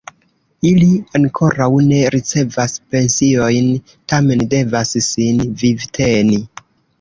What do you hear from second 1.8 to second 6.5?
ne ricevas pensiojn tamen devas sin vivteni.